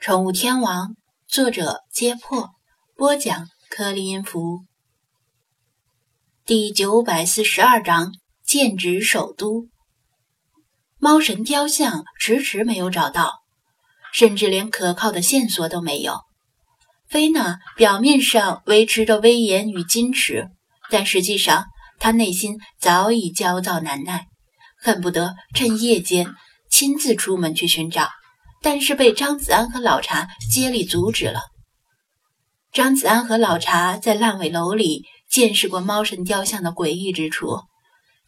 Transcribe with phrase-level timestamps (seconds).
[0.00, 0.96] 宠物天王，
[1.28, 2.48] 作者：揭破，
[2.96, 4.64] 播讲：克里音符。
[6.46, 9.68] 第九百四十二章：剑指首都。
[10.98, 13.40] 猫神雕像迟迟没有找到，
[14.10, 16.18] 甚至连可靠的线索都没有。
[17.06, 20.48] 菲娜表面上维持着威严与矜持，
[20.88, 21.66] 但实际上
[21.98, 24.28] 她内心早已焦躁难耐，
[24.78, 26.34] 恨不得趁夜间
[26.70, 28.08] 亲自出门去寻找。
[28.62, 31.40] 但是被张子安和老茶接力阻止了。
[32.72, 37.62] 张子安和老茶在烂尾楼里见识过猫神雕像的诡异之处，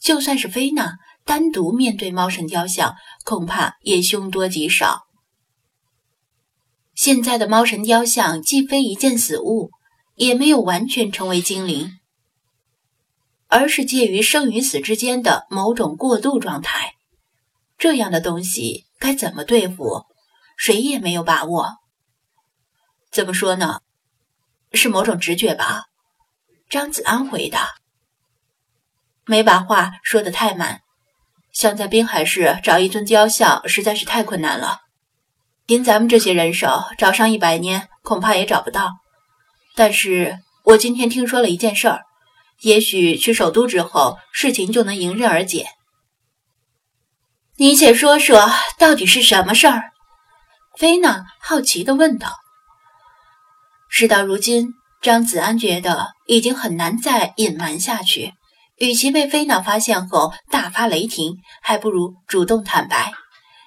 [0.00, 5.02] 就算是菲娜单独面对猫神雕像，恐怕也凶多吉少。
[6.94, 9.70] 现在的猫神雕像既非一件死物，
[10.16, 11.92] 也没有完全成为精灵，
[13.48, 16.94] 而是介于生与死之间的某种过渡状态。
[17.78, 20.04] 这样的东西该怎么对付？
[20.62, 21.78] 谁也没有把握。
[23.10, 23.80] 怎么说呢？
[24.72, 25.86] 是某种直觉吧。
[26.70, 27.74] 张子安回答。
[29.24, 30.82] 没把话说得太满。
[31.52, 34.82] 想在滨海市找一尊雕像，实在是太困难了。
[35.66, 38.92] 凭咱们这些人手，找上一百年，恐怕也找不到。
[39.74, 42.02] 但是我今天听说了一件事儿，
[42.60, 45.70] 也许去首都之后，事情就能迎刃而解。
[47.56, 49.91] 你且说说，到底是什么事儿？
[50.78, 52.38] 菲娜好奇地问道
[53.90, 54.70] ：“事到如今，
[55.02, 58.32] 张子安觉得已经很难再隐瞒下去。
[58.78, 63.12] 与其被菲娜发现后大发雷霆，还不如主动坦白。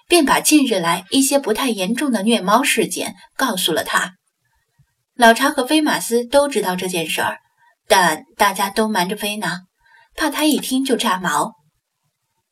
[0.07, 4.13] 便把近日来一些不太严重的虐猫事件告诉了他。
[5.15, 7.37] 老查和菲马斯都知道这件事儿，
[7.87, 9.61] 但大家都瞒着菲娜，
[10.15, 11.53] 怕他一听就炸毛。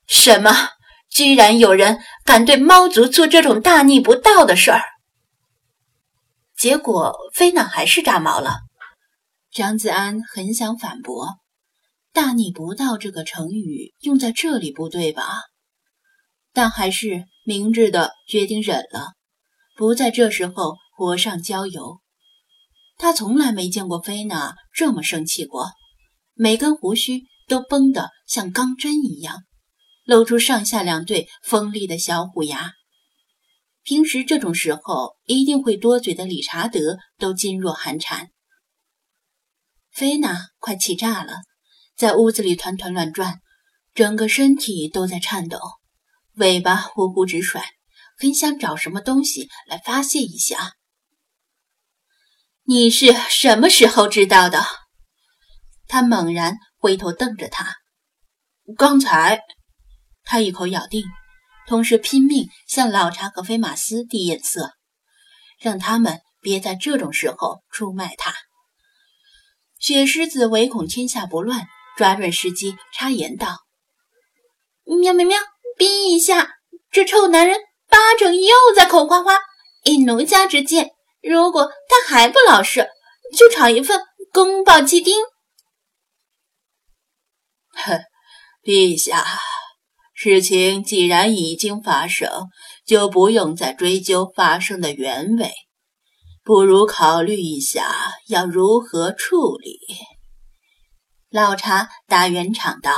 [0.06, 0.70] 什么？”
[1.14, 4.82] 居然有人敢对猫族做这种大逆不道的事儿，
[6.56, 8.56] 结果菲娜还是炸毛了。
[9.52, 11.36] 张子安很想反驳
[12.12, 15.42] ，“大逆不道”这个成语用在这里不对吧？
[16.52, 19.12] 但还是明智的决定忍了，
[19.76, 22.00] 不在这时候火上浇油。
[22.96, 25.70] 他从来没见过菲娜这么生气过，
[26.34, 29.44] 每根胡须都绷得像钢针一样。
[30.04, 32.72] 露出上下两对锋利的小虎牙，
[33.82, 38.30] 平时这种时候一定会多嘴的理查德都噤若寒蝉。
[39.90, 41.38] 菲娜快气炸了，
[41.96, 43.40] 在屋子里团团乱转，
[43.94, 45.58] 整个身体都在颤抖，
[46.34, 47.64] 尾巴呼呼直甩，
[48.18, 50.74] 很想找什么东西来发泄一下。
[52.64, 54.64] 你是什么时候知道的？
[55.86, 57.76] 他猛然回头瞪着他，
[58.76, 59.40] 刚才。
[60.24, 61.04] 他一口咬定，
[61.66, 64.72] 同时拼命向老查和菲马斯递眼色，
[65.58, 68.34] 让他们别在这种时候出卖他。
[69.78, 73.58] 雪狮子唯恐天下不乱，抓准时机插言道
[74.84, 75.38] ：“喵喵喵，
[75.78, 76.50] 陛下！
[76.90, 77.58] 这臭男人
[77.88, 79.38] 八成又在口花花。
[79.82, 82.88] 以奴家之见，如果他还不老实，
[83.36, 84.00] 就炒一份
[84.32, 85.16] 宫保鸡丁。”
[87.76, 88.00] 哼，
[88.62, 89.22] 陛下。
[90.16, 92.48] 事情既然已经发生，
[92.86, 95.50] 就不用再追究发生的原委，
[96.44, 99.80] 不如考虑一下要如何处理。
[101.30, 102.92] 老查打圆场道：“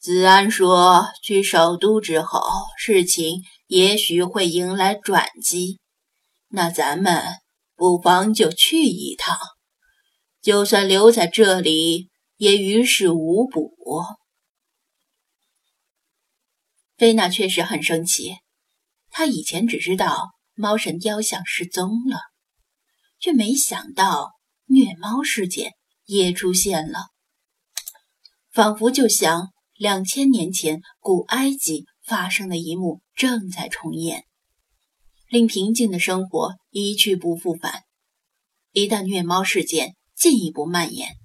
[0.00, 2.40] 子安说，去首都之后，
[2.76, 5.78] 事情也许会迎来转机，
[6.48, 7.22] 那咱们
[7.76, 9.38] 不妨就去一趟，
[10.42, 13.70] 就算留在这里，也于事无补。”
[17.02, 18.36] 菲娜确实很生气，
[19.10, 22.20] 她以前只知道猫神雕像失踪了，
[23.18, 24.30] 却没想到
[24.66, 25.72] 虐猫事件
[26.04, 27.08] 也出现了，
[28.52, 34.24] 仿佛就像两千年前古埃及发生的一幕正在重演，
[35.28, 37.82] 令平静的生活一去不复返。
[38.70, 41.16] 一旦虐猫事件进一步蔓延，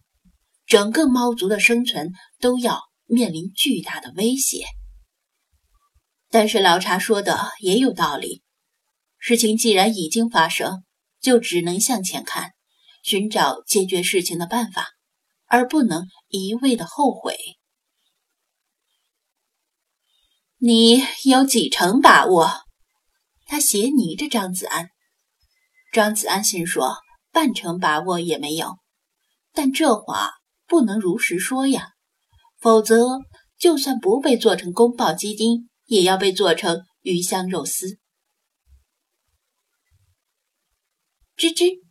[0.65, 4.65] 整个猫族的生存都要面临巨大的威胁。
[6.29, 8.43] 但是老查说的也有道理，
[9.17, 10.83] 事情既然已经发生，
[11.21, 12.51] 就只能向前看，
[13.01, 14.87] 寻找解决事情的办法，
[15.45, 17.37] 而不能一味的后悔。
[20.57, 22.49] 你有几成把握？
[23.45, 24.89] 他斜睨着张子安。
[25.93, 26.97] 张子安心说
[27.31, 28.77] 半成把握也没有，
[29.53, 30.31] 但这话
[30.65, 31.91] 不能如实说呀，
[32.59, 33.19] 否则
[33.57, 35.69] 就算不被做成宫爆鸡丁。
[35.87, 37.97] 也要被做成鱼香肉丝。
[41.35, 41.81] 吱吱，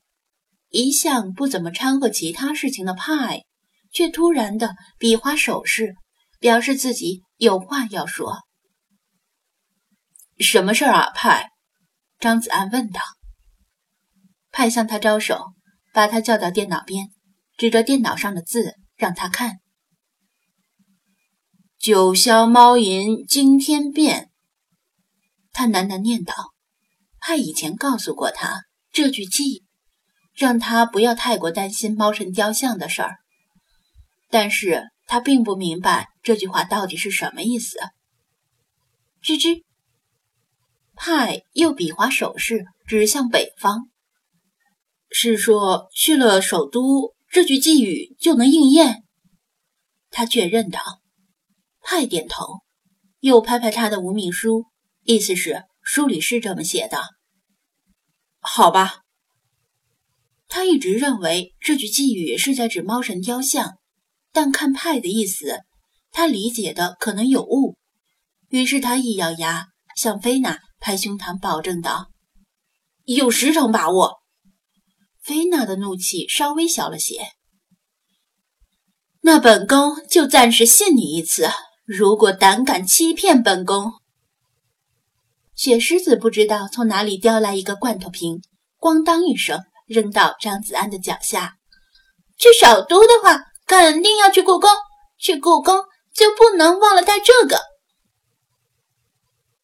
[0.71, 3.45] 一向不怎么掺和其他事情的派，
[3.93, 5.95] 却突然的比划手势，
[6.39, 8.43] 表示自己有话要说。
[10.39, 11.51] 什么事儿啊，派？
[12.19, 13.01] 张子安问道。
[14.51, 15.53] 派向他招手，
[15.93, 17.09] 把他叫到电脑边，
[17.57, 19.61] 指着电脑上的字让他看
[21.87, 24.33] ：“九霄猫吟惊天变。”
[25.55, 26.35] 他喃喃念道
[27.23, 29.63] ：“派以前告诉过他这句记，
[30.35, 33.19] 让他不要太过担心猫神雕像的事儿。
[34.31, 37.79] 但是他并不明白这句话到底是什么意思。”
[39.23, 39.63] 吱吱。
[40.97, 43.91] 派又比划手势，指向北方，
[45.09, 49.05] 是说去了首都，这句寄语就能应验。
[50.11, 50.81] 他确认道。
[51.89, 52.63] 派点头，
[53.21, 54.65] 又拍拍他的无名书，
[55.05, 57.01] 意思是书里是这么写的。
[58.41, 59.03] 好吧。
[60.49, 63.79] 他一直认为这句寄语是在指猫神雕像，
[64.33, 65.61] 但看派的意思，
[66.11, 67.77] 他理解的可能有误。
[68.49, 70.59] 于是他一咬牙，向菲娜。
[70.79, 72.11] 拍胸膛保证道
[73.07, 74.19] ：“有十成把握。”
[75.23, 77.29] 菲娜的怒气稍微小了些。
[79.23, 81.49] 那本宫就暂时信你一次。
[81.87, 83.93] 如果胆敢欺骗本宫，
[85.55, 88.43] 雪狮子不知道从哪里叼来一个罐头瓶，
[88.81, 91.55] 咣当一声扔到张子安的脚下。
[92.37, 94.69] 去首都的话，肯定要去故宫。
[95.17, 97.61] 去故宫就不能忘了带这个。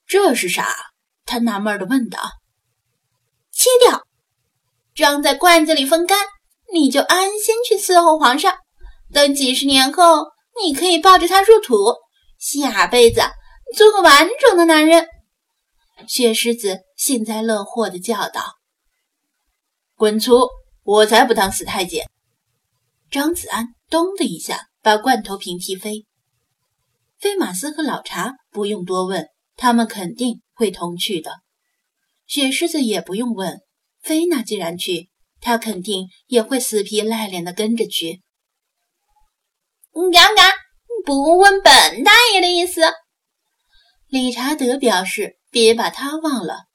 [0.07, 0.73] 这是啥？
[1.27, 2.21] 他纳闷的问道
[3.51, 4.05] ：“切掉，
[4.95, 6.25] 装在罐子里风干，
[6.73, 8.55] 你就安心去伺候皇上。
[9.13, 10.29] 等几十年后，
[10.63, 11.97] 你可以抱着它入土，
[12.43, 13.21] 下辈子
[13.77, 15.07] 做个完整的男人。”
[16.09, 18.57] 雪狮子幸灾乐祸的叫道
[19.97, 20.49] ：“滚粗！
[20.83, 22.11] 我才不当死太监！”
[23.11, 26.07] 张子安咚的一下把罐头瓶踢飞。
[27.19, 30.43] 飞马斯和老茶不用多问，他们肯定。
[30.55, 31.41] 会同去的，
[32.27, 33.63] 雪狮子也不用问。
[34.01, 35.11] 菲娜既然去，
[35.41, 38.23] 他肯定也会死皮赖脸的跟着去。
[40.13, 40.53] 嘎嘎，
[41.05, 42.83] 不问本大爷的意思。
[44.09, 46.67] 理查德表示别把他忘了。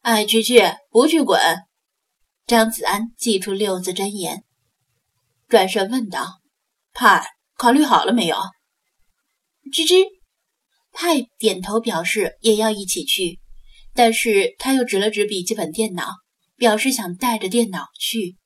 [0.00, 1.40] 爱去去，不去滚。
[2.46, 4.44] 张子安祭出六字真言，
[5.48, 6.40] 转身问道
[6.92, 8.36] ：“派，考虑好了没有？”
[9.72, 10.06] 吱吱。
[10.92, 13.40] 派点头表示也要一起去，
[13.94, 16.14] 但是他又指了指笔记本电脑，
[16.56, 18.36] 表示想带着电脑去，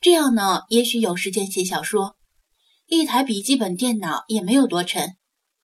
[0.00, 2.16] 这样呢，也许有时间写小说。
[2.86, 5.16] 一台笔记本电脑也没有多沉，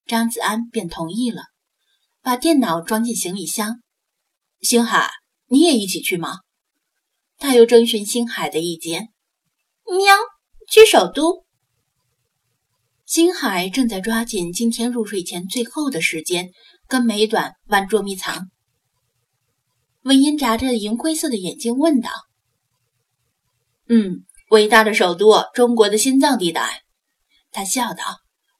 [0.07, 1.43] 张子安便同意了，
[2.21, 3.81] 把电脑装进行李箱。
[4.59, 5.09] 星海，
[5.47, 6.39] 你也一起去吗？
[7.37, 9.09] 他又征询星海的意见。
[9.85, 10.15] 喵，
[10.67, 11.45] 去首都。
[13.05, 16.49] 星海正在抓紧今天入睡前最后的时间，
[16.87, 18.49] 跟美短玩捉迷藏。
[20.01, 22.09] 文音眨着银灰色的眼睛问道
[23.89, 26.81] ：“嗯，伟大的首都，中国的心脏地带。”
[27.51, 28.03] 他笑道：“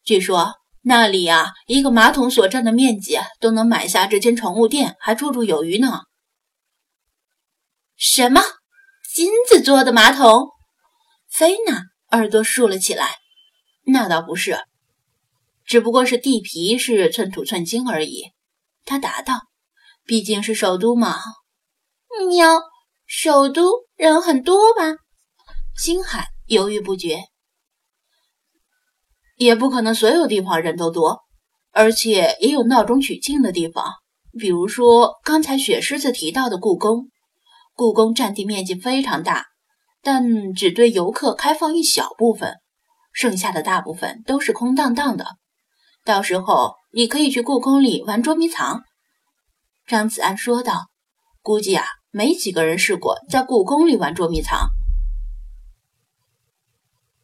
[0.04, 6.02] 据说那里啊，一个马桶所占的面积都能买下这间宠物店，还绰绰有余呢。”
[7.96, 8.42] 什么？
[9.14, 10.50] 金子做的马桶？
[11.30, 13.18] 菲娜耳朵竖了起来。
[13.86, 14.60] 那倒不是，
[15.66, 18.32] 只不过是地皮是寸土寸金而已。
[18.86, 19.42] 他答道
[20.06, 21.18] ：“毕竟是首都嘛。”
[22.30, 22.62] 喵，
[23.06, 24.98] 首都人很多吧？
[25.78, 27.31] 星海犹豫不决。
[29.44, 31.22] 也不可能所有地方人都多，
[31.72, 33.92] 而且也有闹中取静的地方。
[34.38, 37.08] 比如说刚才雪狮子提到的故宫，
[37.74, 39.48] 故宫占地面积非常大，
[40.04, 42.58] 但只对游客开放一小部分。
[43.14, 45.26] 剩下的大部分都是空荡荡的，
[46.06, 48.84] 到时候你可以去故宫里玩捉迷藏。”
[49.88, 50.92] 张子安说道。
[51.42, 54.70] “估计啊，没几个人试过在故宫里玩捉迷藏。”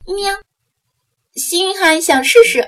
[0.08, 0.34] 喵，
[1.38, 2.66] 星海想试试。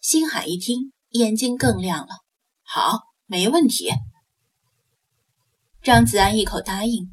[0.00, 2.14] 星海一听，眼睛更亮了。
[2.62, 3.90] 好，没问题。
[5.82, 7.08] 张子安一口答应。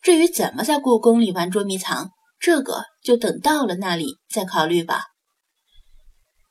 [0.00, 5.02] 至于怎么在故宫里玩捉迷藏，这个就等到了那里再考虑吧。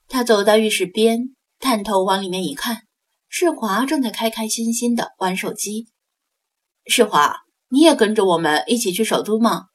[0.08, 2.84] 他走到浴室边，探头往里面一看，
[3.30, 5.88] 世华正在开开心心的玩手机。
[6.86, 7.38] 世华，
[7.70, 9.70] 你也跟着我们一起去首都吗？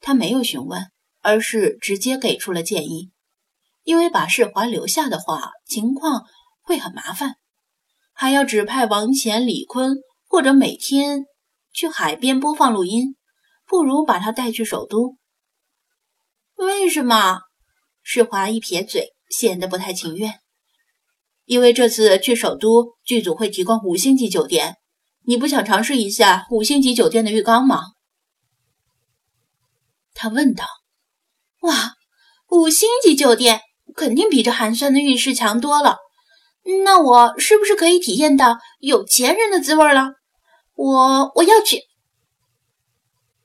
[0.00, 3.10] 他没有询问，而是直接给出了建议。
[3.82, 6.26] 因为把世华留下的话，情况
[6.60, 7.36] 会很麻烦，
[8.12, 9.96] 还要指派王乾、李坤，
[10.28, 11.24] 或者每天
[11.72, 13.16] 去海边播放录音，
[13.66, 15.16] 不如把他带去首都。
[16.56, 17.40] 为什么？
[18.02, 20.40] 世华一撇嘴，显得不太情愿。
[21.46, 24.76] 因为这次去首都，剧组会提供五星级酒店，
[25.24, 27.80] 你不想尝试一下五星级酒店的浴缸吗？
[30.12, 30.66] 他问道。
[31.60, 31.94] 哇，
[32.48, 33.60] 五星级酒店
[33.94, 35.98] 肯定比这寒酸的浴室强多了。
[36.84, 40.12] 那我是不是可以体验到有钱人的滋味了？
[40.74, 41.82] 我我要去！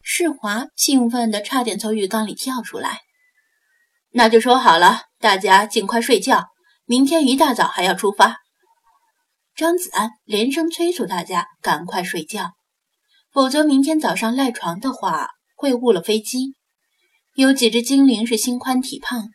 [0.01, 2.99] 世华兴奋的差点从浴缸里跳出来。
[4.11, 6.45] 那就说好了，大家尽快睡觉，
[6.85, 8.37] 明天一大早还要出发。
[9.55, 12.51] 张子安连声催促大家赶快睡觉，
[13.31, 16.55] 否则明天早上赖床的话会误了飞机。
[17.35, 19.29] 有几只精灵是心宽体胖、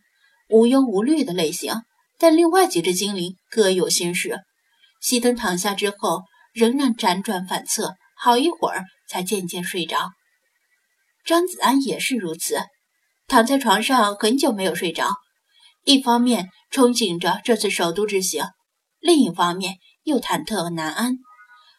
[0.48, 1.82] 无忧无虑的类型。
[2.18, 4.40] 但另外几只精灵各有心事，
[5.02, 10.10] 熄灯躺下之后，仍然辗转反侧，好一会儿才渐渐睡着。
[11.24, 12.60] 张子安也是如此，
[13.26, 15.14] 躺在床上很久没有睡着。
[15.84, 18.44] 一方面憧憬着这次首都之行，
[18.98, 21.16] 另一方面又忐忑难安。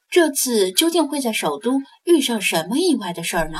[0.09, 3.59] 这次究竟会在首都遇上什么意外的事儿呢？